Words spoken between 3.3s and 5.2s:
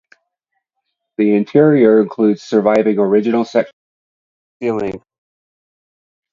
sections of tin ceilings.